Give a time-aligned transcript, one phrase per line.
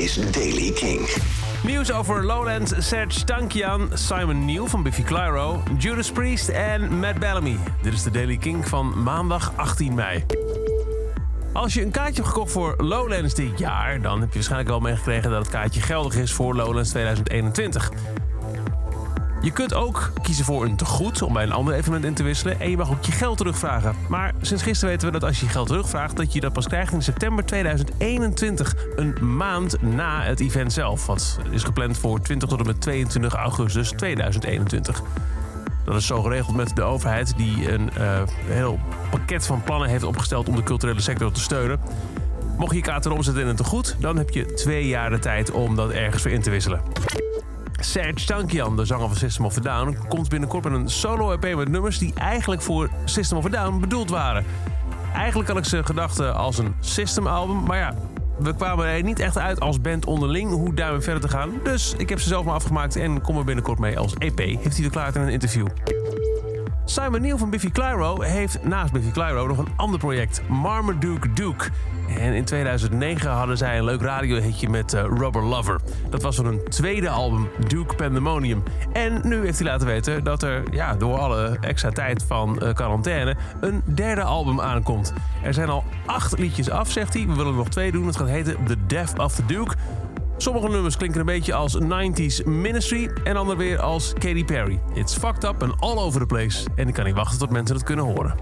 [0.00, 1.08] is Daily King.
[1.62, 7.56] Nieuws over Lowlands, Serge Tankian, Simon Neil van Biffy Clyro, Judas Priest en Matt Bellamy.
[7.82, 10.24] Dit is de Daily King van maandag 18 mei.
[11.52, 14.80] Als je een kaartje hebt gekocht voor Lowlands dit jaar, dan heb je waarschijnlijk wel
[14.80, 17.90] meegekregen dat het kaartje geldig is voor Lowlands 2021.
[19.42, 22.60] Je kunt ook kiezen voor een tegoed om bij een ander evenement in te wisselen.
[22.60, 23.96] En je mag ook je geld terugvragen.
[24.08, 26.92] Maar sinds gisteren weten we dat als je geld terugvraagt, dat je dat pas krijgt
[26.92, 28.76] in september 2021.
[28.96, 31.06] Een maand na het event zelf.
[31.06, 35.02] Wat is gepland voor 20 tot en met 22 augustus 2021.
[35.84, 38.78] Dat is zo geregeld met de overheid, die een uh, heel
[39.10, 41.80] pakket van plannen heeft opgesteld om de culturele sector te steunen.
[42.58, 45.50] Mocht je je kaart omzetten in een tegoed, dan heb je twee jaar de tijd
[45.50, 46.80] om dat ergens weer in te wisselen.
[47.80, 51.68] Serge Tankian, de zanger van System of a Down, komt binnenkort met een solo-EP met
[51.68, 54.44] nummers die eigenlijk voor System of a Down bedoeld waren.
[55.14, 57.94] Eigenlijk had ik ze gedacht als een System-album, maar ja,
[58.38, 61.50] we kwamen er niet echt uit als band onderling hoe daarmee verder te gaan.
[61.64, 64.62] Dus ik heb ze zelf maar afgemaakt en kom er binnenkort mee als EP, heeft
[64.62, 65.66] hij verklaard in een interview.
[66.90, 71.68] Simon Neil van Biffy Clyro heeft naast Biffy Clyro nog een ander project, Marmaduke Duke.
[72.18, 75.80] En in 2009 hadden zij een leuk radiohitje met uh, Rubber Lover.
[76.08, 78.62] Dat was van hun tweede album, Duke Pandemonium.
[78.92, 82.72] En nu heeft hij laten weten dat er ja, door alle extra tijd van uh,
[82.72, 85.12] quarantaine een derde album aankomt.
[85.42, 87.26] Er zijn al acht liedjes af, zegt hij.
[87.26, 88.06] We willen er nog twee doen.
[88.06, 89.74] Het gaat heten The Death of the Duke.
[90.42, 94.80] Sommige nummers klinken een beetje als 90s Ministry en andere weer als Katy Perry.
[94.94, 96.66] It's fucked up and all over the place.
[96.74, 98.34] En ik kan niet wachten tot mensen het kunnen horen.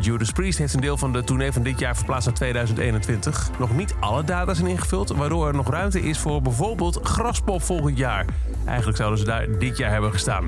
[0.00, 3.50] Judas Priest heeft een deel van de tournee van dit jaar verplaatst naar 2021.
[3.58, 7.98] Nog niet alle data zijn ingevuld, waardoor er nog ruimte is voor bijvoorbeeld Graspop volgend
[7.98, 8.24] jaar.
[8.66, 10.44] Eigenlijk zouden ze daar dit jaar hebben gestaan.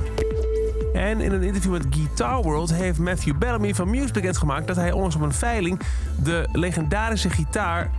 [0.93, 4.93] En in een interview met Guitar World heeft Matthew Bellamy van Muse bekendgemaakt dat hij
[4.93, 5.81] onlangs op een veiling
[6.23, 7.91] de legendarische gitaar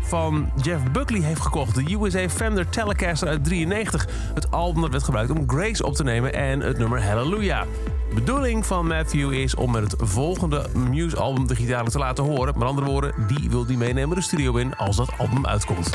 [0.00, 1.74] van Jeff Buckley heeft gekocht.
[1.74, 4.08] De USA Fender Telecaster uit 93.
[4.34, 7.62] Het album dat werd gebruikt om Grace op te nemen en het nummer Hallelujah.
[8.08, 12.58] De bedoeling van Matthew is om met het volgende Muse-album de gitaar te laten horen.
[12.58, 15.90] Met andere woorden, die wil die meenemen de studio in als dat album uitkomt.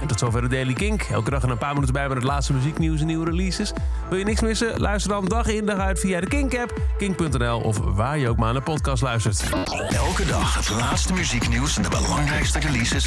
[0.00, 1.02] En tot zover de Daily Kink.
[1.02, 3.72] Elke dag een paar minuten bij met het laatste muzieknieuws en nieuwe releases.
[4.08, 4.80] Wil je niks missen?
[4.80, 8.52] Luister dan dag in dag uit via de Kink-app, kink.nl of waar je ook maar
[8.52, 9.42] naar podcast luistert.
[9.90, 13.06] Elke dag het laatste muzieknieuws en de belangrijkste releases